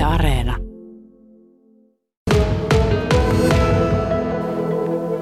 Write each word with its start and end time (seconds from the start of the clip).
Yle 0.00 0.06
Areena. 0.06 0.56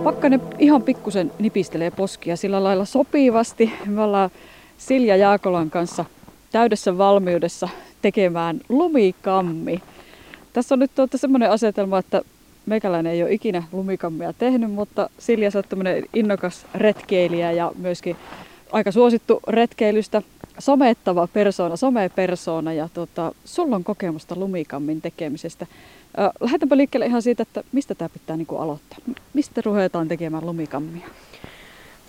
Pakkanen 0.05 0.41
ihan 0.59 0.83
pikkusen 0.83 1.33
nipistelee 1.39 1.91
poskia 1.91 2.37
sillä 2.37 2.65
lailla 2.65 2.85
sopivasti. 2.85 3.73
Me 3.87 4.03
ollaan 4.03 4.31
Silja 4.79 5.17
Jaakolan 5.17 5.71
kanssa 5.71 6.05
täydessä 6.53 6.99
valmiudessa 6.99 7.69
tekemään 8.03 8.61
lumikammi. 8.69 9.83
Tässä 10.53 10.75
on 10.75 10.79
nyt 10.79 10.91
tuota 10.95 11.19
semmoinen 11.19 11.51
asetelma, 11.51 11.99
että 11.99 12.23
meikäläinen 12.67 13.13
ei 13.13 13.23
ole 13.23 13.33
ikinä 13.33 13.63
lumikammia 13.73 14.33
tehnyt, 14.33 14.71
mutta 14.71 15.11
Silja 15.19 15.51
sä 15.51 15.59
oot 15.59 16.07
innokas 16.15 16.67
retkeilijä 16.75 17.53
ja 17.53 17.73
myöskin 17.79 18.17
aika 18.73 18.93
suosittu 18.93 19.41
retkeilystä 19.49 20.23
somettava 20.59 21.27
persoona, 21.27 21.77
somepersoona 21.77 22.73
ja 22.73 22.89
tota, 22.95 23.33
sulla 23.45 23.77
on 23.77 23.85
kokemusta 23.85 24.37
lumikammin 24.37 25.01
tekemisestä. 25.01 25.67
Lähdetäänpä 26.41 26.77
liikkeelle 26.77 27.07
ihan 27.07 27.23
siitä, 27.23 27.43
että 27.43 27.65
mistä 27.73 27.95
tämä 27.95 28.09
pitää 28.09 28.37
niin 28.37 28.47
kuin 28.47 28.61
aloittaa. 28.61 28.99
Mistä 29.35 29.61
ruvetaan 29.65 30.09
tekemään 30.09 30.47
lumikammia? 30.47 31.09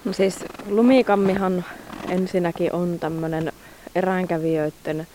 No 0.06 0.14
siis 0.14 0.46
lumikammihan 0.70 1.66
ensinnäkin 2.10 2.74
on 2.74 3.00
tämmöinen 3.00 3.52
eräänkävijöiden 3.96 5.08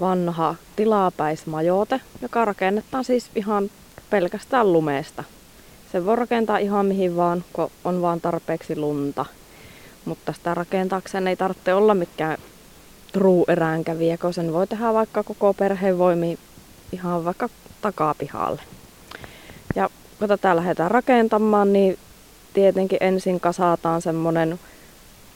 vanha 0.00 0.54
tilapäismajoite, 0.76 2.00
joka 2.22 2.44
rakennetaan 2.44 3.04
siis 3.04 3.30
ihan 3.34 3.70
pelkästään 4.10 4.72
lumeesta. 4.72 5.24
Se 5.92 6.06
voi 6.06 6.16
rakentaa 6.16 6.58
ihan 6.58 6.86
mihin 6.86 7.16
vaan, 7.16 7.44
kun 7.52 7.70
on 7.84 8.02
vaan 8.02 8.20
tarpeeksi 8.20 8.76
lunta. 8.76 9.24
Mutta 10.04 10.32
sitä 10.32 10.54
rakentaakseen 10.54 11.28
ei 11.28 11.36
tarvitse 11.36 11.74
olla 11.74 11.94
mitkään 11.94 12.38
true 13.12 13.44
eräänkävijä, 13.48 14.18
kun 14.18 14.34
sen 14.34 14.52
voi 14.52 14.66
tehdä 14.66 14.94
vaikka 14.94 15.22
koko 15.22 15.54
perheen 15.54 15.98
voimi 15.98 16.38
ihan 16.92 17.24
vaikka 17.24 17.48
takapihalle. 17.80 18.62
Ja 19.74 19.90
kun 20.18 20.28
tätä 20.28 20.56
lähdetään 20.56 20.90
rakentamaan, 20.90 21.72
niin 21.72 21.98
tietenkin 22.54 22.98
ensin 23.00 23.40
kasataan 23.40 24.02
semmonen 24.02 24.58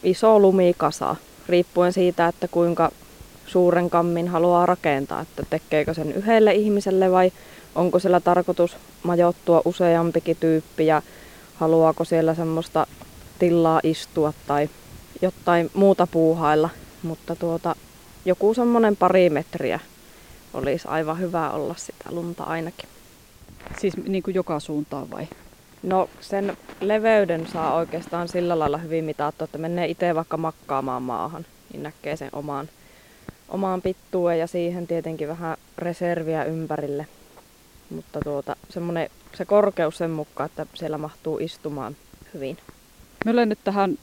iso 0.03 0.39
lumikasa, 0.39 1.17
riippuen 1.49 1.93
siitä, 1.93 2.27
että 2.27 2.49
kuinka 2.49 2.91
suuren 3.47 3.91
kammin 3.91 4.29
haluaa 4.29 4.67
rakentaa, 4.67 5.21
että 5.21 5.43
tekeekö 5.51 5.95
sen 5.95 6.13
yhdelle 6.13 6.53
ihmiselle 6.53 7.11
vai 7.11 7.33
onko 7.75 7.99
siellä 7.99 8.21
tarkoitus 8.21 8.77
majoittua 9.03 9.63
useampikin 9.65 10.37
tyyppi 10.41 10.87
ja 10.87 11.03
haluaako 11.55 12.05
siellä 12.05 12.35
semmoista 12.35 12.87
tilaa 13.39 13.81
istua 13.83 14.33
tai 14.47 14.69
jotain 15.23 15.71
muuta 15.75 16.07
puuhailla. 16.07 16.71
Mutta 17.03 17.37
tuota, 17.37 17.77
joku 18.25 18.55
semmoinen 18.55 18.97
pari 18.97 19.31
metriä 19.31 19.81
olisi 20.55 20.89
aivan 20.89 21.19
hyvä 21.19 21.51
olla 21.51 21.75
sitä 21.79 22.05
lunta 22.11 22.45
ainakin. 22.45 22.89
Siis 23.79 23.97
niin 23.97 24.23
kuin 24.23 24.35
joka 24.35 24.61
suuntaan 24.61 25.11
vai? 25.11 25.29
No 25.83 26.09
sen 26.21 26.57
leveyden 26.81 27.47
saa 27.53 27.75
oikeastaan 27.75 28.29
sillä 28.29 28.59
lailla 28.59 28.79
hyvin 28.79 29.05
mitattua, 29.05 29.45
että 29.45 29.59
menee 29.59 29.87
itse 29.87 30.15
vaikka 30.15 30.37
makkaamaan 30.37 31.03
maahan, 31.03 31.47
niin 31.73 31.83
näkee 31.83 32.17
sen 32.17 32.31
omaan, 32.33 32.69
omaan 33.49 33.83
pittuun 33.83 34.39
ja 34.39 34.47
siihen 34.47 34.87
tietenkin 34.87 35.29
vähän 35.29 35.57
reserviä 35.79 36.45
ympärille. 36.45 37.07
Mutta 37.91 38.21
tuota, 38.21 38.57
semmoinen, 38.71 39.11
se 39.35 39.45
korkeus 39.45 39.99
sen 39.99 40.11
mukaan, 40.11 40.51
että 40.51 40.67
siellä 40.75 40.99
mahtuu 40.99 41.39
istumaan 41.39 41.97
hyvin. 42.35 42.59
Me 43.25 43.31
olen 43.31 43.49
nyt 43.49 43.59
tähän 43.65 43.99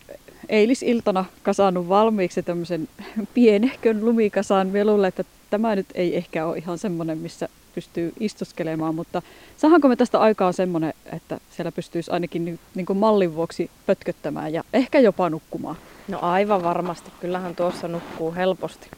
eilisiltana 0.49 1.25
kasannut 1.43 1.89
valmiiksi 1.89 2.43
tämmöisen 2.43 2.87
pienehkön 3.33 4.05
lumikasaan. 4.05 4.67
Me 4.67 4.85
luulen, 4.85 5.07
että 5.07 5.23
tämä 5.49 5.75
nyt 5.75 5.87
ei 5.93 6.17
ehkä 6.17 6.45
ole 6.45 6.57
ihan 6.57 6.77
semmoinen, 6.77 7.17
missä 7.17 7.49
pystyy 7.75 8.13
istuskelemaan, 8.19 8.95
mutta 8.95 9.21
sahanko 9.57 9.87
me 9.87 9.95
tästä 9.95 10.19
aikaa 10.19 10.51
semmoinen, 10.51 10.93
että 11.13 11.39
siellä 11.49 11.71
pystyisi 11.71 12.11
ainakin 12.11 12.59
niin 12.75 12.85
kuin 12.85 12.97
mallin 12.97 13.35
vuoksi 13.35 13.69
pötköttämään 13.85 14.53
ja 14.53 14.63
ehkä 14.73 14.99
jopa 14.99 15.29
nukkumaan? 15.29 15.75
No 16.07 16.19
aivan 16.21 16.63
varmasti, 16.63 17.11
kyllähän 17.21 17.55
tuossa 17.55 17.87
nukkuu 17.87 18.35
helposti. 18.35 18.89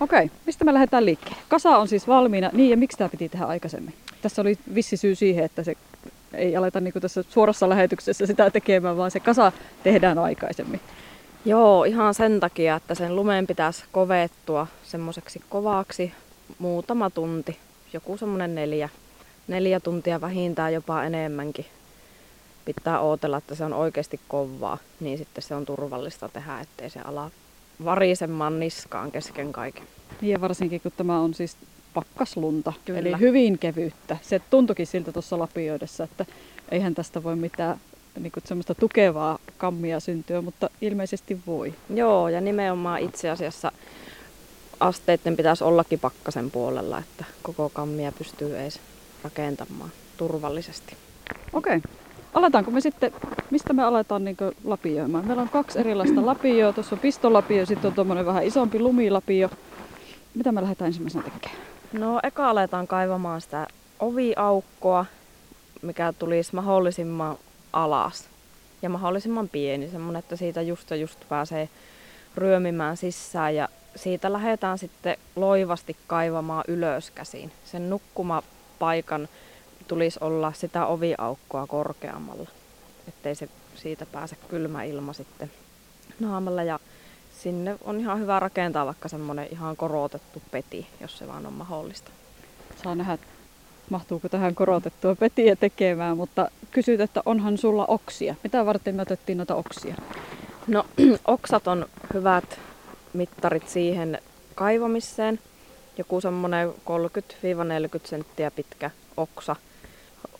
Okei, 0.00 0.30
mistä 0.46 0.64
me 0.64 0.74
lähdetään 0.74 1.04
liikkeelle? 1.04 1.38
Kasa 1.48 1.78
on 1.78 1.88
siis 1.88 2.08
valmiina. 2.08 2.50
Niin, 2.52 2.70
ja 2.70 2.76
miksi 2.76 2.98
tämä 2.98 3.08
piti 3.08 3.28
tehdä 3.28 3.44
aikaisemmin? 3.44 3.94
Tässä 4.22 4.42
oli 4.42 4.58
vissi 4.74 4.96
syy 4.96 5.14
siihen, 5.14 5.44
että 5.44 5.64
se 5.64 5.74
ei 6.36 6.56
aleta 6.56 6.80
niin 6.80 6.94
tässä 7.00 7.24
suorassa 7.28 7.68
lähetyksessä 7.68 8.26
sitä 8.26 8.50
tekemään, 8.50 8.96
vaan 8.96 9.10
se 9.10 9.20
kasa 9.20 9.52
tehdään 9.82 10.18
aikaisemmin. 10.18 10.80
Joo, 11.44 11.84
ihan 11.84 12.14
sen 12.14 12.40
takia, 12.40 12.76
että 12.76 12.94
sen 12.94 13.16
lumeen 13.16 13.46
pitäisi 13.46 13.84
kovettua 13.92 14.66
semmoiseksi 14.84 15.42
kovaksi 15.48 16.12
muutama 16.58 17.10
tunti. 17.10 17.58
Joku 17.92 18.16
semmoinen 18.16 18.54
neljä, 18.54 18.88
neljä 19.48 19.80
tuntia 19.80 20.20
vähintään 20.20 20.72
jopa 20.74 21.04
enemmänkin. 21.04 21.66
Pitää 22.64 23.00
ootella, 23.00 23.36
että 23.36 23.54
se 23.54 23.64
on 23.64 23.72
oikeasti 23.72 24.20
kovaa, 24.28 24.78
niin 25.00 25.18
sitten 25.18 25.42
se 25.42 25.54
on 25.54 25.66
turvallista 25.66 26.28
tehdä, 26.28 26.60
ettei 26.60 26.90
se 26.90 27.00
ala 27.00 27.30
varisemaan 27.84 28.60
niskaan 28.60 29.12
kesken 29.12 29.52
kaiken. 29.52 29.84
Niin 30.20 30.32
ja 30.32 30.40
varsinkin 30.40 30.80
kun 30.80 30.92
tämä 30.96 31.20
on 31.20 31.34
siis 31.34 31.56
pakkaslunta, 31.94 32.72
Kyllä. 32.84 32.98
eli 32.98 33.12
hyvin 33.20 33.58
kevyyttä. 33.58 34.16
Se 34.22 34.40
tuntukin 34.50 34.86
siltä 34.86 35.12
tuossa 35.12 35.38
lapioidessa, 35.38 36.04
että 36.04 36.26
eihän 36.70 36.94
tästä 36.94 37.22
voi 37.22 37.36
mitään 37.36 37.80
niin 38.20 38.32
kuin 38.32 38.44
semmoista 38.46 38.74
tukevaa 38.74 39.38
kammia 39.58 40.00
syntyä, 40.00 40.40
mutta 40.40 40.70
ilmeisesti 40.80 41.40
voi. 41.46 41.74
Joo, 41.94 42.28
ja 42.28 42.40
nimenomaan 42.40 43.00
itse 43.00 43.30
asiassa 43.30 43.72
asteiden 44.80 45.36
pitäisi 45.36 45.64
ollakin 45.64 45.98
pakkasen 45.98 46.50
puolella, 46.50 46.98
että 46.98 47.24
koko 47.42 47.68
kammia 47.68 48.12
pystyy 48.12 48.58
edes 48.58 48.80
rakentamaan 49.24 49.90
turvallisesti. 50.16 50.96
Okei. 51.52 51.76
Okay. 51.76 51.90
Aletaanko 52.34 52.70
me 52.70 52.80
sitten, 52.80 53.12
mistä 53.50 53.72
me 53.72 53.82
aletaan 53.82 54.24
niin 54.24 54.36
lapioimaan? 54.64 55.26
Meillä 55.26 55.42
on 55.42 55.48
kaksi 55.48 55.78
erilaista 55.78 56.26
lapioa. 56.26 56.72
Tuossa 56.72 56.94
on 56.94 57.00
pistolapio, 57.00 57.66
sitten 57.66 57.88
on 57.88 57.94
tuommoinen 57.94 58.26
vähän 58.26 58.44
isompi 58.44 58.78
lumilapio. 58.78 59.50
Mitä 60.34 60.52
me 60.52 60.62
lähdetään 60.62 60.86
ensimmäisenä 60.86 61.24
tekemään? 61.24 61.73
No 61.98 62.20
eka 62.22 62.50
aletaan 62.50 62.86
kaivamaan 62.86 63.40
sitä 63.40 63.66
oviaukkoa, 63.98 65.06
mikä 65.82 66.12
tulisi 66.18 66.54
mahdollisimman 66.54 67.36
alas 67.72 68.28
ja 68.82 68.88
mahdollisimman 68.88 69.48
pieni, 69.48 69.90
semmoinen, 69.90 70.20
että 70.20 70.36
siitä 70.36 70.62
just 70.62 70.90
ja 70.90 70.96
just 70.96 71.18
pääsee 71.28 71.68
ryömimään 72.36 72.96
sisään 72.96 73.54
ja 73.54 73.68
siitä 73.96 74.32
lähdetään 74.32 74.78
sitten 74.78 75.16
loivasti 75.36 75.96
kaivamaan 76.06 76.64
ylös 76.68 77.10
käsiin. 77.10 77.52
Sen 77.64 77.90
nukkumapaikan 77.90 79.28
tulisi 79.88 80.18
olla 80.22 80.52
sitä 80.52 80.86
oviaukkoa 80.86 81.66
korkeammalla, 81.66 82.50
ettei 83.08 83.34
se 83.34 83.48
siitä 83.74 84.06
pääse 84.06 84.36
kylmä 84.48 84.82
ilma 84.82 85.12
sitten 85.12 85.50
naamalla 86.20 86.62
ja 86.62 86.78
sinne 87.44 87.76
on 87.84 88.00
ihan 88.00 88.20
hyvä 88.20 88.40
rakentaa 88.40 88.86
vaikka 88.86 89.08
semmoinen 89.08 89.48
ihan 89.50 89.76
korotettu 89.76 90.42
peti, 90.50 90.86
jos 91.00 91.18
se 91.18 91.28
vaan 91.28 91.46
on 91.46 91.52
mahdollista. 91.52 92.10
Saa 92.82 92.94
nähdä, 92.94 93.18
mahtuuko 93.90 94.28
tähän 94.28 94.54
korotettua 94.54 95.14
petiä 95.14 95.56
tekemään, 95.56 96.16
mutta 96.16 96.48
kysyt, 96.70 97.00
että 97.00 97.22
onhan 97.26 97.58
sulla 97.58 97.86
oksia. 97.86 98.34
Mitä 98.42 98.66
varten 98.66 98.94
me 98.94 99.02
otettiin 99.02 99.38
noita 99.38 99.54
oksia? 99.54 99.94
No 100.66 100.86
oksat 101.26 101.68
on 101.68 101.86
hyvät 102.14 102.60
mittarit 103.12 103.68
siihen 103.68 104.18
kaivamiseen. 104.54 105.38
Joku 105.98 106.20
semmoinen 106.20 106.68
30-40 106.68 106.72
senttiä 108.04 108.50
pitkä 108.50 108.90
oksa 109.16 109.56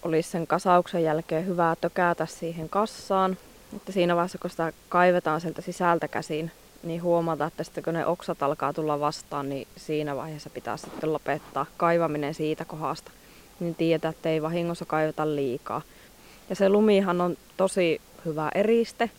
olisi 0.02 0.30
sen 0.30 0.46
kasauksen 0.46 1.02
jälkeen 1.02 1.46
hyvä 1.46 1.76
tökätä 1.80 2.26
siihen 2.26 2.68
kassaan. 2.68 3.36
Että 3.76 3.92
siinä 3.92 4.16
vaiheessa, 4.16 4.38
kun 4.38 4.50
sitä 4.50 4.72
kaivetaan 4.88 5.40
sieltä 5.40 5.62
sisältä 5.62 6.08
käsin, 6.08 6.50
niin 6.84 7.02
huomata, 7.02 7.46
että 7.46 7.64
sitten 7.64 7.84
kun 7.84 7.94
ne 7.94 8.06
oksat 8.06 8.42
alkaa 8.42 8.72
tulla 8.72 9.00
vastaan, 9.00 9.48
niin 9.48 9.68
siinä 9.76 10.16
vaiheessa 10.16 10.50
pitää 10.50 10.76
sitten 10.76 11.12
lopettaa 11.12 11.66
kaivaminen 11.76 12.34
siitä 12.34 12.64
kohdasta. 12.64 13.10
Niin 13.60 13.74
tietää, 13.74 14.08
että 14.08 14.28
ei 14.28 14.42
vahingossa 14.42 14.84
kaiveta 14.84 15.34
liikaa. 15.34 15.82
Ja 16.50 16.56
se 16.56 16.68
lumihan 16.68 17.20
on 17.20 17.36
tosi 17.56 18.00
hyvä 18.24 18.50
eriste, 18.54 19.10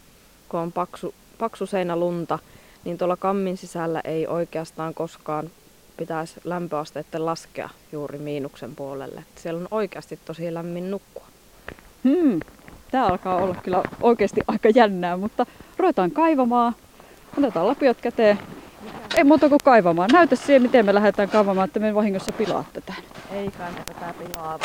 kun 0.49 0.59
on 0.59 0.71
paksu, 0.71 1.13
paksu 1.37 1.65
seinä 1.65 1.95
lunta, 1.95 2.39
niin 2.85 2.97
tuolla 2.97 3.17
kammin 3.17 3.57
sisällä 3.57 4.01
ei 4.03 4.27
oikeastaan 4.27 4.93
koskaan 4.93 5.49
pitäisi 5.97 6.41
lämpöasteiden 6.43 7.25
laskea 7.25 7.69
juuri 7.91 8.19
miinuksen 8.19 8.75
puolelle. 8.75 9.23
Siellä 9.35 9.59
on 9.59 9.67
oikeasti 9.71 10.19
tosi 10.25 10.53
lämmin 10.53 10.91
nukkua. 10.91 11.27
Hmm. 12.03 12.39
Tämä 12.91 13.07
alkaa 13.07 13.35
olla 13.35 13.55
kyllä 13.55 13.83
oikeasti 14.01 14.41
aika 14.47 14.69
jännää, 14.69 15.17
mutta 15.17 15.45
ruvetaan 15.77 16.11
kaivamaan. 16.11 16.75
Otetaan 17.37 17.67
lapiot 17.67 18.01
käteen. 18.01 18.39
Ei 19.17 19.23
muuta 19.23 19.49
kuin 19.49 19.59
kaivamaan. 19.63 20.09
Näytä 20.13 20.35
siihen, 20.35 20.61
miten 20.61 20.85
me 20.85 20.93
lähdetään 20.93 21.29
kaivamaan, 21.29 21.65
että 21.65 21.79
me 21.79 21.95
vahingossa 21.95 22.31
pilaa 22.31 22.65
tätä. 22.73 22.93
Ei 23.31 23.51
kai 23.51 23.71
tätä 23.85 24.13
pilaa. 24.19 24.59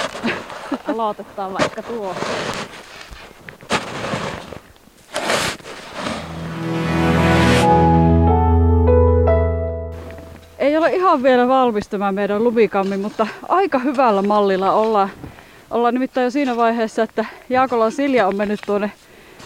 Aloitetaan 0.89 1.53
vaikka 1.53 1.83
tuo. 1.83 2.15
Ei 10.59 10.77
ole 10.77 10.91
ole 10.91 10.97
ihan 10.97 11.23
vielä 11.23 11.49
valmis 11.49 11.89
tämä 11.89 12.13
meidän 12.13 12.45
lumikammi, 12.45 12.97
mutta 12.97 13.27
aika 13.49 13.79
hyvällä 13.79 14.23
mallilla 14.23 14.73
ollaan. 14.73 15.11
Ollaan 15.71 15.95
nimittäin 15.95 16.25
jo 16.25 16.31
siinä 16.31 16.57
vaiheessa, 16.57 17.03
että 17.03 17.25
Jaakolan 17.49 17.93
Silja 17.93 18.27
on 18.27 18.37
mennyt 18.37 18.61
tuonne 18.67 18.93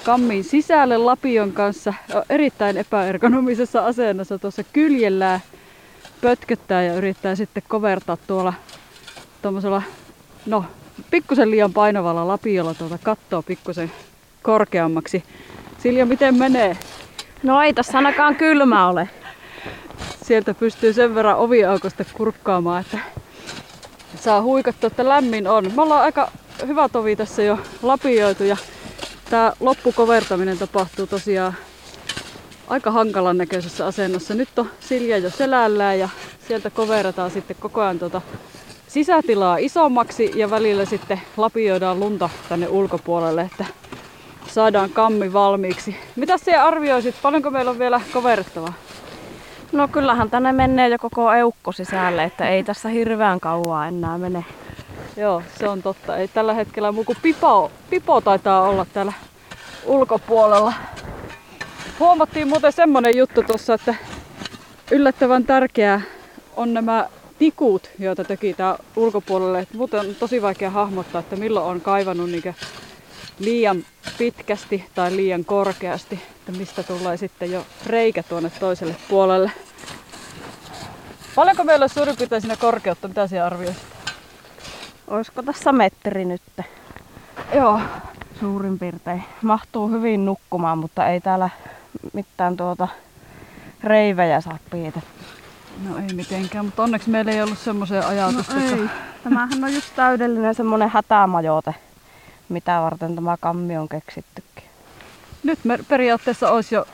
kammiin 0.04 0.44
sisälle 0.44 0.98
Lapion 0.98 1.52
kanssa. 1.52 1.94
Erittäin 2.28 2.76
epäergonomisessa 2.76 3.86
asennossa 3.86 4.38
tuossa 4.38 4.62
kyljellään 4.72 5.40
pötköttää 6.20 6.82
ja 6.82 6.94
yrittää 6.94 7.34
sitten 7.34 7.62
kovertaa 7.68 8.16
tuolla 8.26 8.52
tuommoisella, 9.42 9.82
no 10.46 10.64
pikkusen 11.10 11.50
liian 11.50 11.72
painavalla 11.72 12.28
lapiolla 12.28 12.74
tuota 12.74 12.98
kattoa 13.02 13.42
pikkusen 13.42 13.92
korkeammaksi. 14.42 15.24
Silja, 15.78 16.06
miten 16.06 16.38
menee? 16.38 16.76
No 17.42 17.62
ei 17.62 17.74
tässä 17.74 17.98
ainakaan 17.98 18.36
kylmä 18.36 18.88
ole. 18.88 19.08
Sieltä 20.22 20.54
pystyy 20.54 20.92
sen 20.92 21.14
verran 21.14 21.36
oviaukosta 21.36 22.04
kurkkaamaan, 22.12 22.80
että 22.80 22.98
saa 24.16 24.42
huikattua, 24.42 24.86
että 24.86 25.08
lämmin 25.08 25.48
on. 25.48 25.72
Me 25.76 25.82
ollaan 25.82 26.02
aika 26.02 26.30
hyvä 26.66 26.88
tovi 26.88 27.16
tässä 27.16 27.42
jo 27.42 27.58
lapioitu 27.82 28.44
ja 28.44 28.56
tämä 29.30 29.52
loppukovertaminen 29.60 30.58
tapahtuu 30.58 31.06
tosiaan 31.06 31.54
aika 32.68 32.90
hankalan 32.90 33.38
näköisessä 33.38 33.86
asennossa. 33.86 34.34
Nyt 34.34 34.58
on 34.58 34.70
Silja 34.80 35.18
jo 35.18 35.30
selällään 35.30 35.98
ja 35.98 36.08
sieltä 36.48 36.70
koverataan 36.70 37.30
sitten 37.30 37.56
koko 37.60 37.80
ajan 37.80 37.98
tuota 37.98 38.22
sisätilaa 38.88 39.56
isommaksi 39.56 40.32
ja 40.34 40.50
välillä 40.50 40.84
sitten 40.84 41.20
lapioidaan 41.36 42.00
lunta 42.00 42.30
tänne 42.48 42.68
ulkopuolelle, 42.68 43.42
että 43.42 43.64
saadaan 44.46 44.90
kammi 44.90 45.32
valmiiksi. 45.32 45.96
Mitä 46.16 46.38
se 46.38 46.56
arvioisit, 46.56 47.14
paljonko 47.22 47.50
meillä 47.50 47.70
on 47.70 47.78
vielä 47.78 48.00
koverrettavaa? 48.12 48.72
No 49.72 49.88
kyllähän 49.88 50.30
tänne 50.30 50.52
menee 50.52 50.88
jo 50.88 50.98
koko 50.98 51.32
eukko 51.32 51.72
sisälle, 51.72 52.24
että 52.24 52.48
ei 52.48 52.64
tässä 52.64 52.88
hirveän 52.88 53.40
kauaa 53.40 53.86
enää 53.86 54.18
mene. 54.18 54.44
Joo, 55.16 55.43
se 55.58 55.69
on 55.69 55.82
totta. 55.82 56.16
Ei 56.16 56.28
tällä 56.28 56.55
hetkellä 56.55 56.93
muu 56.93 57.05
kuin 57.05 57.19
pipo, 57.22 57.70
pipo 57.90 58.20
taitaa 58.20 58.62
olla 58.62 58.87
täällä 58.93 59.12
ulkopuolella. 59.84 60.72
Huomattiin 61.99 62.49
muuten 62.49 62.72
semmonen 62.72 63.16
juttu 63.16 63.43
tuossa, 63.43 63.75
että 63.75 63.94
yllättävän 64.90 65.44
tärkeää 65.44 66.00
on 66.56 66.75
nämä 66.75 67.08
tikut, 67.38 67.90
joita 67.99 68.25
tää 68.56 68.78
ulkopuolelle. 68.96 69.58
Et 69.58 69.75
muuten 69.75 70.00
on 70.00 70.14
tosi 70.14 70.43
vaikea 70.43 70.70
hahmottaa, 70.70 71.19
että 71.19 71.37
milloin 71.37 71.67
on 71.67 71.81
kaivannut 71.81 72.31
niinkö 72.31 72.55
liian 73.38 73.84
pitkästi 74.19 74.84
tai 74.94 75.17
liian 75.17 75.44
korkeasti, 75.44 76.20
että 76.37 76.52
mistä 76.52 76.82
tulee 76.82 77.17
sitten 77.17 77.52
jo 77.52 77.67
reikä 77.87 78.22
tuonne 78.22 78.50
toiselle 78.60 78.96
puolelle. 79.08 79.50
Paljonko 81.34 81.64
meillä 81.64 81.84
on 81.84 81.88
suurin 81.88 82.17
piirtein 82.17 82.40
siinä 82.40 82.56
korkeutta? 82.56 83.08
Mitä 83.08 83.26
sinä 83.26 83.46
arvioisit? 83.46 83.94
Olisiko 85.08 85.42
tässä 85.42 85.72
metri 85.72 86.24
nyt? 86.24 86.42
Joo. 87.54 87.80
Suurin 88.40 88.78
piirtein. 88.78 89.24
Mahtuu 89.42 89.88
hyvin 89.88 90.24
nukkumaan, 90.24 90.78
mutta 90.78 91.08
ei 91.08 91.20
täällä 91.20 91.50
mitään 92.12 92.56
tuota 92.56 92.88
reivejä 93.84 94.40
saa 94.40 94.58
piitettyä. 94.70 95.24
No 95.88 95.96
ei 95.96 96.14
mitenkään, 96.14 96.64
mutta 96.64 96.82
onneksi 96.82 97.10
meillä 97.10 97.32
ei 97.32 97.42
ollut 97.42 97.58
semmoisia 97.58 98.08
ajatusta. 98.08 98.54
No 98.54 98.60
ei. 98.60 98.88
Tämähän 99.24 99.64
on 99.64 99.74
just 99.74 99.96
täydellinen 99.96 100.54
semmonen 100.54 100.88
hätämajoite, 100.88 101.74
mitä 102.48 102.80
varten 102.80 103.14
tämä 103.14 103.36
kammi 103.40 103.76
on 103.76 103.88
keksittykin. 103.88 104.64
Nyt 105.42 105.58
me 105.64 105.78
periaatteessa 105.88 106.50
olisi 106.50 106.74
jo 106.74 106.86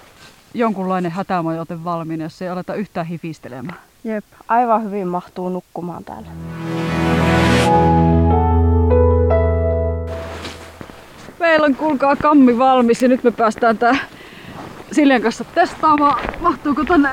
jonkunlainen 0.54 1.10
hätämajoite 1.10 1.84
valmiina, 1.84 2.24
jos 2.24 2.42
ei 2.42 2.48
aleta 2.48 2.74
yhtään 2.74 3.06
hifistelemään. 3.06 3.78
Jep, 4.04 4.24
aivan 4.48 4.84
hyvin 4.84 5.08
mahtuu 5.08 5.48
nukkumaan 5.48 6.04
täällä. 6.04 6.28
Meillä 11.38 11.66
on 11.66 11.74
kuulkaa 11.74 12.16
kammi 12.16 12.58
valmis 12.58 13.02
ja 13.02 13.08
nyt 13.08 13.24
me 13.24 13.30
päästään 13.30 13.78
tää 13.78 13.96
Siljan 14.92 15.22
kanssa 15.22 15.44
testaamaan. 15.44 16.24
Mahtuuko 16.40 16.84
tänne 16.84 17.08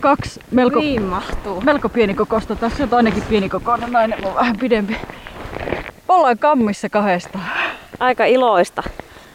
kaksi 0.00 0.40
melko, 0.50 0.80
niin 0.80 1.02
mahtuu. 1.02 1.60
melko 1.60 1.88
pieni 1.88 2.14
kokosta. 2.14 2.56
Tässä 2.56 2.84
on 2.84 2.94
ainakin 2.94 3.22
pieni 3.22 3.48
kokoinen, 3.48 3.92
nainen 3.92 4.26
on 4.26 4.34
vähän 4.34 4.56
pidempi. 4.58 4.96
Ollaan 6.08 6.38
kammissa 6.38 6.88
kahdesta. 6.88 7.38
Aika 8.00 8.24
iloista. 8.24 8.82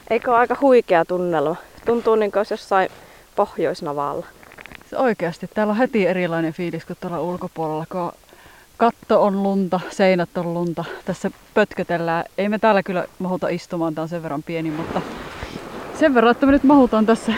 Eikö 0.10 0.31
ole 0.31 0.39
aika 0.39 0.57
huikea 0.62 1.06
tunnelma? 1.06 1.56
Tuntuu 1.86 2.15
niin 2.15 2.31
kuin 2.31 2.45
jossain 2.50 2.89
Pohjoisnavalla. 3.36 4.25
Se 4.89 4.98
oikeasti. 4.98 5.48
Täällä 5.53 5.71
on 5.71 5.77
heti 5.77 6.07
erilainen 6.07 6.53
fiilis 6.53 6.86
kuin 6.86 6.98
tuolla 7.01 7.21
ulkopuolella, 7.21 7.86
kun 7.92 8.12
katto 8.77 9.24
on 9.24 9.44
lunta, 9.44 9.79
seinät 9.89 10.38
on 10.38 10.53
lunta. 10.53 10.85
Tässä 11.06 11.31
pötkötellään. 11.53 12.24
Ei 12.38 12.50
me 12.50 12.59
täällä 12.59 12.83
kyllä 12.83 13.06
mahuta 13.19 13.47
istumaan, 13.47 13.95
tää 13.95 14.01
on 14.01 14.09
sen 14.09 14.24
verran 14.24 14.44
pieni, 14.44 14.71
mutta 14.71 15.01
sen 16.00 16.13
verran, 16.13 16.31
että 16.31 16.45
me 16.45 16.51
nyt 16.51 16.63
mahutaan 16.63 17.06
tässä 17.06 17.33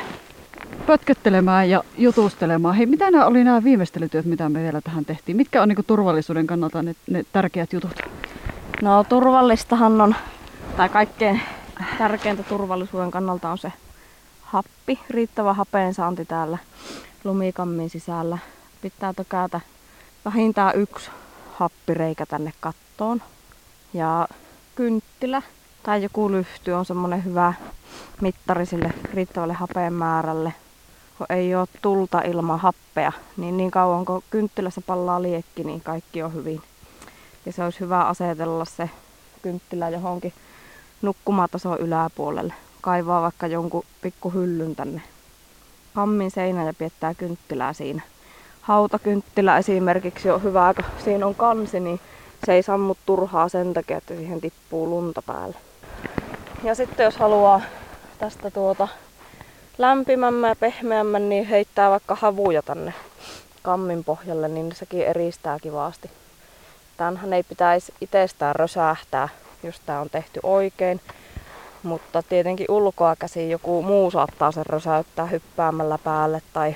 pötköttelemään 0.87 1.69
ja 1.69 1.83
jutustelemaan. 1.97 2.75
Hei, 2.75 2.85
mitä 2.85 3.11
nämä 3.11 3.25
oli 3.25 3.43
nämä 3.43 3.63
viimeistelytyöt, 3.63 4.25
mitä 4.25 4.49
me 4.49 4.63
vielä 4.63 4.81
tähän 4.81 5.05
tehtiin? 5.05 5.37
Mitkä 5.37 5.61
on 5.61 5.69
niin 5.69 5.85
turvallisuuden 5.87 6.47
kannalta 6.47 6.83
ne, 6.83 6.95
ne 7.09 7.23
tärkeät 7.33 7.73
jutut? 7.73 7.99
No 8.81 9.03
turvallistahan 9.03 10.01
on, 10.01 10.15
tai 10.77 10.89
kaikkein 10.89 11.41
tärkeintä 11.97 12.43
turvallisuuden 12.43 13.11
kannalta 13.11 13.49
on 13.49 13.57
se 13.57 13.73
happi, 14.41 14.99
riittävä 15.09 15.53
hapeen 15.53 15.93
saanti 15.93 16.25
täällä 16.25 16.57
lumikammin 17.23 17.89
sisällä. 17.89 18.37
Pitää 18.81 19.13
tökätä 19.13 19.61
vähintään 20.25 20.75
yksi 20.75 21.11
happireikä 21.59 22.25
tänne 22.25 22.53
kattoon. 22.59 23.21
Ja 23.93 24.27
kynttilä 24.75 25.41
tai 25.83 26.03
joku 26.03 26.31
lyhty 26.31 26.71
on 26.71 26.85
semmonen 26.85 27.25
hyvä 27.25 27.53
mittari 28.21 28.65
sille 28.65 28.93
riittävälle 29.13 29.53
hapeen 29.53 29.93
määrälle 29.93 30.53
kun 31.19 31.27
ei 31.29 31.55
ole 31.55 31.67
tulta 31.81 32.21
ilman 32.21 32.59
happea, 32.59 33.11
niin 33.37 33.57
niin 33.57 33.71
kauan 33.71 34.05
kun 34.05 34.23
kynttilässä 34.29 34.81
pallaa 34.81 35.21
liekki, 35.21 35.63
niin 35.63 35.81
kaikki 35.81 36.23
on 36.23 36.33
hyvin. 36.33 36.61
Ja 37.45 37.53
se 37.53 37.63
olisi 37.63 37.79
hyvä 37.79 38.03
asetella 38.03 38.65
se 38.65 38.89
kynttilä 39.41 39.89
johonkin 39.89 40.33
nukkumatason 41.01 41.79
yläpuolelle. 41.79 42.53
Kaivaa 42.81 43.21
vaikka 43.21 43.47
jonkun 43.47 43.83
pikku 44.01 44.29
hyllyn 44.29 44.75
tänne 44.75 45.01
kammin 45.93 46.31
seinä 46.31 46.63
ja 46.63 46.73
piettää 46.73 47.13
kynttilää 47.13 47.73
siinä. 47.73 48.01
Hautakynttilä 48.69 49.57
esimerkiksi 49.57 50.31
on 50.31 50.43
hyvä, 50.43 50.73
kun 50.73 50.85
siinä 51.03 51.25
on 51.25 51.35
kansi, 51.35 51.79
niin 51.79 51.99
se 52.45 52.53
ei 52.53 52.63
sammu 52.63 52.95
turhaa 53.05 53.49
sen 53.49 53.73
takia, 53.73 53.97
että 53.97 54.15
siihen 54.15 54.41
tippuu 54.41 54.89
lunta 54.89 55.21
päälle. 55.21 55.55
Ja 56.63 56.75
sitten 56.75 57.03
jos 57.03 57.17
haluaa 57.17 57.61
tästä 58.19 58.51
tuota 58.51 58.87
lämpimämmän 59.77 60.49
ja 60.49 60.55
pehmeämmän, 60.55 61.29
niin 61.29 61.45
heittää 61.45 61.89
vaikka 61.89 62.15
havuja 62.15 62.61
tänne 62.61 62.93
kammin 63.61 64.03
pohjalle, 64.03 64.47
niin 64.47 64.75
sekin 64.75 65.07
eristää 65.07 65.59
kivasti. 65.59 66.11
Tämähän 66.97 67.33
ei 67.33 67.43
pitäisi 67.43 67.93
itsestään 68.01 68.55
rösähtää, 68.55 69.29
jos 69.63 69.79
tämä 69.85 69.99
on 69.99 70.09
tehty 70.09 70.39
oikein. 70.43 71.01
Mutta 71.83 72.23
tietenkin 72.29 72.65
ulkoa 72.69 73.15
käsi 73.15 73.49
joku 73.49 73.81
muu 73.81 74.11
saattaa 74.11 74.51
sen 74.51 74.65
rösäyttää 74.65 75.25
hyppäämällä 75.25 75.97
päälle 76.03 76.41
tai 76.53 76.75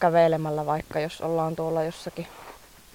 kävelemällä 0.00 0.66
vaikka 0.66 1.00
jos 1.00 1.20
ollaan 1.20 1.56
tuolla 1.56 1.82
jossakin 1.82 2.26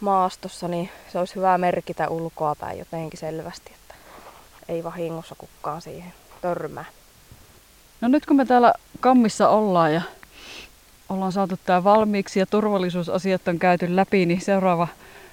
maastossa, 0.01 0.67
niin 0.67 0.89
se 1.11 1.19
olisi 1.19 1.35
hyvä 1.35 1.57
merkitä 1.57 2.09
ulkoa 2.09 2.55
päin 2.55 2.79
jotenkin 2.79 3.19
selvästi, 3.19 3.71
että 3.73 3.95
ei 4.69 4.83
vahingossa 4.83 5.35
kukkaan 5.37 5.81
siihen 5.81 6.13
törmää. 6.41 6.85
No 8.01 8.07
nyt 8.07 8.25
kun 8.25 8.37
me 8.37 8.45
täällä 8.45 8.73
kammissa 8.99 9.49
ollaan 9.49 9.93
ja 9.93 10.01
ollaan 11.09 11.31
saatu 11.31 11.59
tää 11.65 11.83
valmiiksi 11.83 12.39
ja 12.39 12.45
turvallisuusasiat 12.45 13.47
on 13.47 13.59
käyty 13.59 13.95
läpi, 13.95 14.25
niin 14.25 14.41
seuraava 14.41 14.87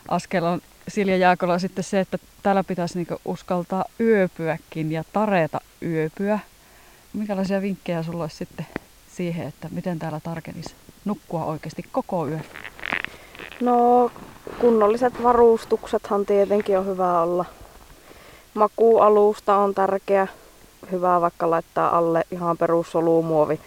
askel 0.08 0.44
on 0.44 0.60
Silja 0.88 1.16
Jaakola 1.16 1.58
sitten 1.58 1.84
se, 1.84 2.00
että 2.00 2.18
täällä 2.42 2.64
pitäisi 2.64 2.98
niinku 2.98 3.16
uskaltaa 3.24 3.84
yöpyäkin 4.00 4.92
ja 4.92 5.04
tareta 5.12 5.60
yöpyä. 5.82 6.38
Minkälaisia 7.12 7.62
vinkkejä 7.62 8.02
sulla 8.02 8.24
olisi 8.24 8.36
sitten 8.36 8.66
siihen, 9.16 9.48
että 9.48 9.68
miten 9.70 9.98
täällä 9.98 10.20
tarkenisi 10.20 10.74
nukkua 11.04 11.44
oikeasti 11.44 11.84
koko 11.92 12.26
yö? 12.26 12.38
No 13.60 14.10
kunnolliset 14.58 15.22
varustuksethan 15.22 16.26
tietenkin 16.26 16.78
on 16.78 16.86
hyvä 16.86 17.22
olla. 17.22 17.44
Makualusta 18.54 19.56
on 19.56 19.74
tärkeä 19.74 20.26
hyvä 20.92 21.20
vaikka 21.20 21.50
laittaa 21.50 21.96
alle 21.96 22.24
ihan 22.30 22.58
perussolumuovi 22.58 23.60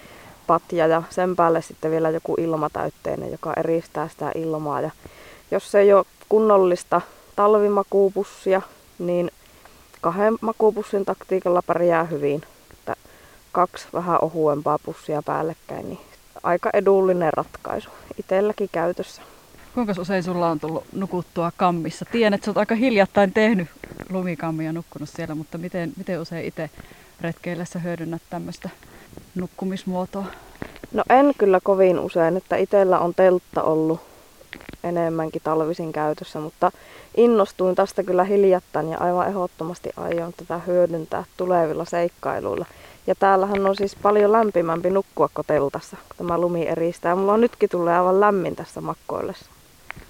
patja 0.48 0.88
ja 0.88 1.04
sen 1.10 1.36
päälle 1.36 1.62
sitten 1.62 1.92
vielä 1.92 2.10
joku 2.10 2.36
ilmatäytteinen, 2.40 3.32
joka 3.32 3.54
eristää 3.58 4.08
sitä 4.08 4.32
ilmaa. 4.36 4.82
Ja 4.82 4.92
jos 5.52 5.76
ei 5.76 5.94
ole 5.94 6.06
kunnollista 6.30 7.02
talvimakuupussia, 7.36 8.62
niin 9.00 9.32
kahden 10.02 10.38
makuupussin 10.42 11.06
taktiikalla 11.06 11.62
pärjää 11.62 12.04
hyvin. 12.04 12.42
Että 12.74 12.96
kaksi 13.52 13.88
vähän 13.94 14.18
ohuempaa 14.22 14.80
pussia 14.86 15.22
päällekkäin, 15.26 15.90
niin 15.90 16.00
aika 16.44 16.70
edullinen 16.74 17.34
ratkaisu. 17.34 17.90
Itelläkin 18.20 18.70
käytössä. 18.72 19.22
Kuinka 19.74 19.94
usein 20.00 20.24
sulla 20.24 20.50
on 20.50 20.60
tullut 20.60 20.84
nukuttua 20.94 21.52
kammissa? 21.58 22.06
Tiedän, 22.06 22.34
että 22.34 22.46
sä 22.46 22.52
oot 22.52 22.58
aika 22.58 22.76
hiljattain 22.76 23.34
tehnyt 23.34 23.68
lumikammia 24.10 24.74
nukkunut 24.74 25.10
siellä, 25.10 25.36
mutta 25.36 25.58
miten, 25.58 25.94
miten 25.98 26.22
usein 26.22 26.46
itse 26.46 26.70
retkeillessä 27.22 27.80
hyödynnät 27.80 28.22
tämmöistä 28.30 28.70
nukkumismuotoa? 29.36 30.26
No 30.94 31.04
en 31.10 31.34
kyllä 31.38 31.60
kovin 31.64 32.00
usein, 32.00 32.38
että 32.38 32.56
itsellä 32.56 33.00
on 33.00 33.16
teltta 33.16 33.64
ollut 33.64 34.11
enemmänkin 34.84 35.42
talvisin 35.44 35.94
käytössä, 35.94 36.40
mutta 36.40 36.72
innostuin 37.18 37.76
tästä 37.76 38.04
kyllä 38.04 38.24
hiljattain 38.24 38.90
ja 38.90 38.98
aivan 38.98 39.28
ehdottomasti 39.28 39.90
aion 39.98 40.34
tätä 40.38 40.58
hyödyntää 40.68 41.24
tulevilla 41.38 41.86
seikkailuilla. 41.86 42.66
Ja 43.08 43.16
täällähän 43.16 43.66
on 43.66 43.76
siis 43.76 43.96
paljon 43.96 44.32
lämpimämpi 44.32 44.90
nukkua 44.90 45.30
kuin 45.34 45.48
teltassa, 45.48 45.98
kun 46.08 46.18
tämä 46.18 46.38
lumi 46.38 46.68
eristää. 46.68 47.16
Mulla 47.16 47.34
on 47.34 47.42
nytkin 47.42 47.70
tulee 47.70 47.98
aivan 47.98 48.20
lämmin 48.20 48.56
tässä 48.56 48.82
makkoillessa. 48.82 49.46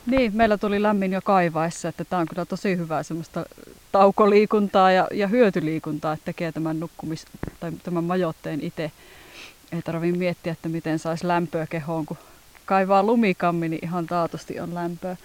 Niin, 0.05 0.31
meillä 0.35 0.57
tuli 0.57 0.81
lämmin 0.81 1.13
jo 1.13 1.21
kaivaessa, 1.23 1.87
että 1.87 2.05
tämä 2.05 2.19
on 2.19 2.27
kyllä 2.27 2.45
tosi 2.45 2.77
hyvää 2.77 3.03
semmoista 3.03 3.45
taukoliikuntaa 3.91 4.91
ja, 4.91 5.07
ja 5.11 5.27
hyötyliikuntaa, 5.27 6.13
että 6.13 6.25
tekee 6.25 6.51
tämän 6.51 6.79
nukkumis- 6.79 7.49
tai 7.59 7.71
tämän 7.83 8.03
majoitteen 8.03 8.61
itse. 8.61 8.91
Ei 9.71 9.81
tarvitse 9.81 10.17
miettiä, 10.17 10.53
että 10.53 10.69
miten 10.69 10.99
saisi 10.99 11.27
lämpöä 11.27 11.67
kehoon, 11.67 12.05
kun 12.05 12.17
kaivaa 12.71 13.03
lumikammi, 13.03 13.69
niin 13.69 13.85
ihan 13.85 14.07
taatusti 14.07 14.59
on 14.59 14.75
lämpöä. 14.75 15.17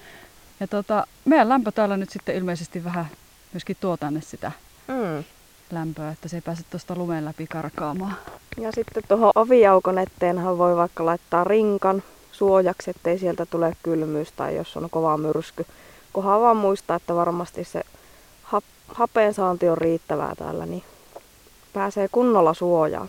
Ja 0.61 0.67
tota, 0.67 1.07
meidän 1.25 1.49
lämpö 1.49 1.73
täällä 1.73 1.97
nyt 1.97 2.11
sitten 2.11 2.35
ilmeisesti 2.35 2.85
vähän 2.85 3.07
myöskin 3.53 3.77
tuo 3.81 3.97
tänne 3.97 4.21
sitä 4.21 4.53
mm. 4.89 5.25
lämpöä, 5.71 6.11
että 6.11 6.29
se 6.29 6.37
ei 6.37 6.41
pääse 6.41 6.63
tuosta 6.71 6.95
lumen 6.97 7.25
läpi 7.25 7.47
karkaamaan. 7.47 8.17
Ja 8.57 8.73
sitten 8.73 9.03
tuohon 9.09 9.33
ovijaukon 9.35 9.99
etteenhän 9.99 10.59
voi 10.59 10.77
vaikka 10.77 11.07
laittaa 11.07 11.45
rinkan 11.45 12.03
suojaksi, 12.33 12.91
ettei 12.91 13.19
sieltä 13.19 13.47
tule 13.47 13.77
kylmyys 13.83 14.33
tai 14.33 14.57
jos 14.57 14.77
on 14.77 14.91
kova 14.91 15.17
myrsky. 15.17 15.67
Kunhan 16.13 16.41
vaan 16.41 16.57
muistaa, 16.57 16.97
että 16.97 17.15
varmasti 17.15 17.65
se 17.65 17.83
hap- 18.55 18.89
hapeen 18.89 19.35
saanti 19.35 19.69
on 19.69 19.79
riittävää 19.79 20.35
täällä, 20.39 20.67
niin 20.67 20.85
pääsee 21.73 22.09
kunnolla 22.13 22.55
suojaan. 22.55 23.09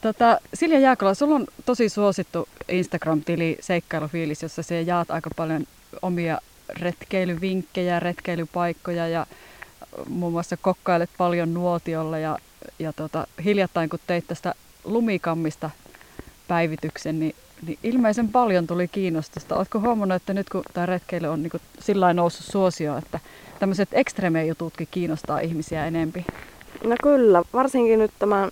Tota, 0.00 0.38
Silja 0.54 0.78
Jääkola, 0.78 1.14
sulla 1.14 1.34
on 1.34 1.46
tosi 1.64 1.88
suosittu 1.88 2.48
Instagram-tili 2.68 3.56
Seikkailufiilis, 3.60 4.42
jossa 4.42 4.62
se 4.62 4.82
jaat 4.82 5.10
aika 5.10 5.30
paljon 5.36 5.64
omia 6.02 6.38
retkeilyvinkkejä, 6.68 8.00
retkeilypaikkoja 8.00 9.08
ja 9.08 9.26
muun 10.08 10.32
muassa 10.32 10.56
kokkailet 10.56 11.10
paljon 11.18 11.54
nuotiolla 11.54 12.18
ja, 12.18 12.38
ja 12.78 12.92
tota, 12.92 13.26
hiljattain 13.44 13.88
kun 13.88 13.98
teit 14.06 14.26
tästä 14.26 14.54
lumikammista 14.84 15.70
päivityksen, 16.48 17.20
niin, 17.20 17.34
niin 17.66 17.78
ilmeisen 17.82 18.28
paljon 18.28 18.66
tuli 18.66 18.88
kiinnostusta. 18.88 19.56
Oletko 19.56 19.80
huomannut, 19.80 20.16
että 20.16 20.34
nyt 20.34 20.48
kun 20.48 20.62
tämä 20.72 20.86
retkeily 20.86 21.26
on 21.26 21.42
niin 21.42 21.52
sillä 21.78 22.14
noussut 22.14 22.46
suosio, 22.46 22.96
että 22.96 23.20
tämmöiset 23.58 23.88
ekstreme-jututkin 23.92 24.88
kiinnostaa 24.90 25.40
ihmisiä 25.40 25.86
enempi? 25.86 26.24
No 26.84 26.96
kyllä, 27.02 27.42
varsinkin 27.52 27.98
nyt 27.98 28.10
tämän 28.18 28.50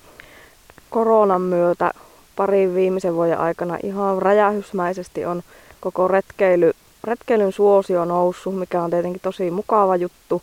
koronan 0.91 1.43
myötä 1.43 1.93
parin 2.37 2.75
viimeisen 2.75 3.15
vuoden 3.15 3.39
aikana 3.39 3.79
ihan 3.83 4.23
räjähysmäisesti 4.23 5.25
on 5.25 5.43
koko 5.81 6.09
retkeily, 6.09 6.73
retkeilyn 7.05 7.53
suosio 7.53 8.05
noussut, 8.05 8.59
mikä 8.59 8.83
on 8.83 8.91
tietenkin 8.91 9.21
tosi 9.21 9.51
mukava 9.51 9.97
juttu. 9.97 10.43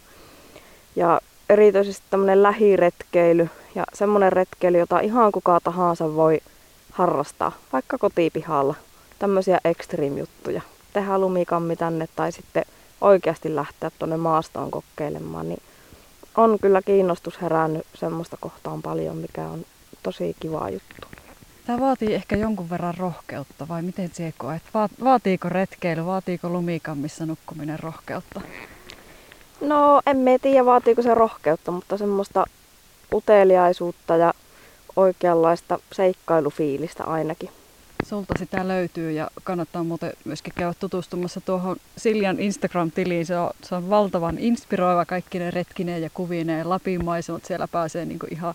Ja 0.96 1.22
erityisesti 1.50 2.06
tämmöinen 2.10 2.44
lähiretkeily 2.44 3.50
ja 3.76 3.84
semmoinen 3.94 4.34
retkeily, 4.34 4.78
jota 4.78 5.00
ihan 5.00 5.32
kuka 5.32 5.60
tahansa 5.64 6.16
voi 6.16 6.40
harrastaa, 6.92 7.52
vaikka 7.74 7.98
kotipihalla. 7.98 8.76
Tämmöisiä 9.20 9.60
extreme-juttuja. 9.66 10.62
Tehdä 10.94 11.20
lumikammi 11.20 11.76
tänne 11.76 12.08
tai 12.16 12.32
sitten 12.32 12.66
oikeasti 13.02 13.56
lähteä 13.56 13.92
tuonne 14.00 14.18
maastoon 14.18 14.72
kokeilemaan, 14.72 15.50
niin 15.50 15.62
on 16.38 16.58
kyllä 16.62 16.82
kiinnostus 16.82 17.42
herännyt 17.42 17.86
semmoista 17.94 18.38
kohtaan 18.40 18.82
paljon, 18.82 19.18
mikä 19.18 19.46
on 19.46 19.66
tosi 20.04 20.36
kiva 20.40 20.70
juttu. 20.70 21.08
Tämä 21.66 21.80
vaatii 21.80 22.14
ehkä 22.14 22.36
jonkun 22.36 22.70
verran 22.70 22.94
rohkeutta, 22.98 23.68
vai 23.68 23.82
miten 23.82 24.10
se 24.14 24.34
koet? 24.38 24.62
Vaatiiko 25.04 25.50
retkeily, 25.50 26.06
vaatiiko 26.06 26.50
lumikammissa 26.50 27.26
nukkuminen 27.26 27.80
rohkeutta? 27.80 28.42
No 29.62 30.02
en 30.06 30.18
tiedä 30.42 30.66
vaatiiko 30.66 31.02
se 31.02 31.14
rohkeutta, 31.14 31.72
mutta 31.72 31.98
semmoista 31.98 32.46
uteliaisuutta 33.14 34.18
ja 34.18 34.34
oikeanlaista 34.96 35.80
seikkailufiilistä 35.92 37.04
ainakin. 37.04 37.50
Sulta 38.10 38.34
sitä 38.40 38.68
löytyy 38.68 39.12
ja 39.12 39.30
kannattaa 39.44 39.84
muuten 39.84 40.14
myöskin 40.26 40.54
käydä 40.56 40.74
tutustumassa 40.80 41.42
tuohon 41.42 41.76
Siljan 41.98 42.40
Instagram-tiliin. 42.40 43.26
Se 43.26 43.38
on, 43.38 43.50
se 43.64 43.76
on 43.76 43.90
valtavan 43.90 44.38
inspiroiva 44.40 45.06
kaikki 45.06 45.40
ne 45.40 45.52
retkineen 45.52 46.02
ja 46.02 46.10
kuvineen 46.14 46.70
Lapin 46.70 47.06
maisemat. 47.06 47.46
Siellä 47.46 47.68
pääsee 47.68 48.06
niin 48.06 48.20
ihan 48.32 48.54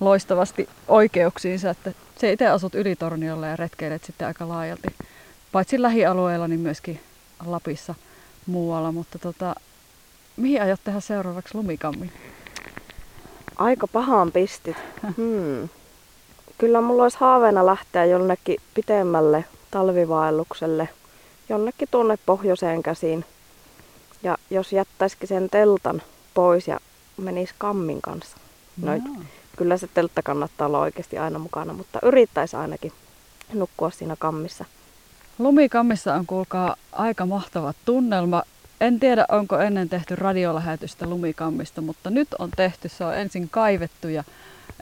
loistavasti 0.00 0.68
oikeuksiinsa. 0.88 1.70
Että 1.70 1.92
se 2.18 2.32
itse 2.32 2.46
asut 2.46 2.74
Ylitorniolla 2.74 3.46
ja 3.46 3.56
retkeilet 3.56 4.04
sitten 4.04 4.26
aika 4.26 4.48
laajalti. 4.48 4.88
Paitsi 5.52 5.82
lähialueella, 5.82 6.48
niin 6.48 6.60
myöskin 6.60 7.00
Lapissa 7.46 7.94
muualla. 8.46 8.92
Mutta 8.92 9.18
tota, 9.18 9.54
mihin 10.36 10.62
aiot 10.62 10.80
tehdä 10.84 11.00
seuraavaksi 11.00 11.54
lumikammin? 11.54 12.12
Aika 13.56 13.86
pahaan 13.86 14.32
pistit. 14.32 14.76
Hmm. 15.16 15.68
Kyllä 16.58 16.80
mulla 16.80 17.02
olisi 17.02 17.18
haaveena 17.20 17.66
lähteä 17.66 18.04
jonnekin 18.04 18.56
pitemmälle 18.74 19.44
talvivaellukselle, 19.70 20.88
jonnekin 21.48 21.88
tuonne 21.90 22.18
pohjoiseen 22.26 22.82
käsiin. 22.82 23.24
Ja 24.22 24.36
jos 24.50 24.72
jättäisikin 24.72 25.28
sen 25.28 25.50
teltan 25.50 26.02
pois 26.34 26.68
ja 26.68 26.80
menisi 27.16 27.54
kammin 27.58 28.02
kanssa. 28.02 28.36
Noit, 28.82 29.02
kyllä 29.56 29.76
se 29.76 29.88
teltta 29.94 30.22
kannattaa 30.22 30.66
olla 30.66 30.80
oikeasti 30.80 31.18
aina 31.18 31.38
mukana, 31.38 31.72
mutta 31.72 31.98
yrittäisi 32.02 32.56
ainakin 32.56 32.92
nukkua 33.52 33.90
siinä 33.90 34.16
kammissa. 34.18 34.64
Lumikammissa 35.38 36.14
on 36.14 36.26
kuulkaa 36.26 36.76
aika 36.92 37.26
mahtava 37.26 37.74
tunnelma. 37.84 38.42
En 38.80 39.00
tiedä, 39.00 39.26
onko 39.28 39.58
ennen 39.58 39.88
tehty 39.88 40.16
radiolähetystä 40.16 41.06
lumikammista, 41.06 41.80
mutta 41.80 42.10
nyt 42.10 42.28
on 42.38 42.50
tehty. 42.56 42.88
Se 42.88 43.04
on 43.04 43.14
ensin 43.14 43.48
kaivettu 43.48 44.08
ja 44.08 44.24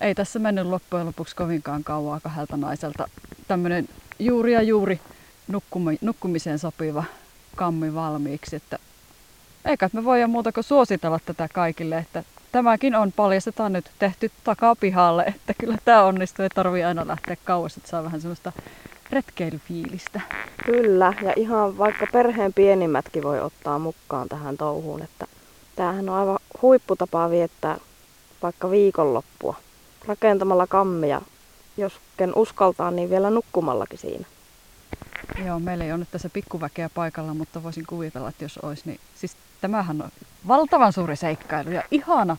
ei 0.01 0.15
tässä 0.15 0.39
mennyt 0.39 0.67
loppujen 0.67 1.07
lopuksi 1.07 1.37
kovinkaan 1.37 1.85
kauaa 1.85 2.21
kahdelta 2.21 2.57
naiselta. 2.57 3.09
Tämmöinen 3.49 3.89
juuri 4.19 4.53
ja 4.53 4.63
juuri 4.63 5.01
nukkumi, 5.49 5.99
nukkumiseen 6.01 6.59
sopiva 6.59 7.05
kammi 7.57 7.95
valmiiksi. 7.95 8.57
Että 8.57 8.79
eikä 9.65 9.91
me 9.93 10.05
voida 10.05 10.27
muuta 10.27 10.53
kuin 10.53 10.65
suositella 10.65 11.19
tätä 11.27 11.49
kaikille, 11.53 11.99
että 11.99 12.25
tämäkin 12.53 12.95
on 12.95 13.13
paljastetaan 13.13 13.73
nyt 13.73 13.91
tehty 13.99 14.31
takapihalle, 14.45 15.23
että 15.23 15.55
kyllä 15.59 15.79
tämä 15.85 16.03
onnistuu, 16.03 16.43
ei 16.43 16.49
tarvii 16.49 16.85
aina 16.85 17.07
lähteä 17.07 17.37
kauas, 17.45 17.77
että 17.77 17.89
saa 17.89 18.05
vähän 18.05 18.21
semmoista 18.21 18.53
retkeilyfiilistä. 19.11 20.21
Kyllä, 20.65 21.15
ja 21.23 21.33
ihan 21.37 21.79
vaikka 21.79 22.07
perheen 22.13 22.53
pienimmätkin 22.53 23.23
voi 23.23 23.41
ottaa 23.41 23.79
mukaan 23.79 24.29
tähän 24.29 24.57
touhuun, 24.57 25.03
että 25.03 25.27
tämähän 25.77 26.09
on 26.09 26.17
aivan 26.17 26.39
huipputapa 26.63 27.31
viettää 27.31 27.79
vaikka 28.43 28.71
viikonloppua 28.71 29.57
rakentamalla 30.07 30.67
kammia, 30.67 31.23
jos 31.77 31.93
ken 32.17 32.33
uskaltaa, 32.37 32.91
niin 32.91 33.11
vielä 33.11 33.31
nukkumallakin 33.31 33.99
siinä. 33.99 34.25
Joo, 35.47 35.59
meillä 35.59 35.85
ei 35.85 35.93
ole 35.93 35.99
nyt 35.99 36.11
tässä 36.11 36.29
pikkuväkeä 36.29 36.91
paikalla, 36.95 37.35
mutta 37.35 37.63
voisin 37.63 37.87
kuvitella, 37.87 38.29
että 38.29 38.45
jos 38.45 38.59
olisi, 38.59 38.83
niin 38.87 39.01
siis 39.15 39.37
tämähän 39.61 40.03
on 40.03 40.11
valtavan 40.49 40.93
suuri 40.93 41.17
seikkailu 41.17 41.71
ja 41.71 41.83
ihana 41.91 42.37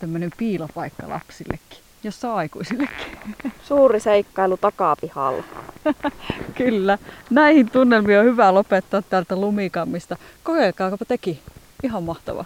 tämmöinen 0.00 0.30
piilopaikka 0.36 1.08
lapsillekin, 1.08 1.78
jos 2.02 2.24
aikuisillekin. 2.24 3.18
Suuri 3.68 4.00
seikkailu 4.00 4.56
takapihalla. 4.56 5.44
Kyllä. 6.58 6.98
Näihin 7.30 7.70
tunnelmiin 7.70 8.18
on 8.18 8.24
hyvä 8.24 8.54
lopettaa 8.54 9.02
täältä 9.02 9.36
lumikammista. 9.36 10.16
Kokeilkaapa 10.42 11.04
teki. 11.04 11.40
Ihan 11.82 12.02
mahtava. 12.02 12.44